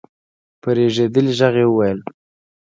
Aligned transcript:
په 0.61 0.69
رېږدېدلې 0.77 1.33
غږ 1.39 1.55
يې 1.61 1.65
وويل: 1.69 1.99